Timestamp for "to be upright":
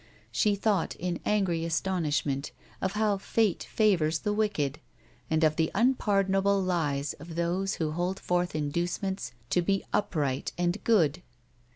9.51-10.53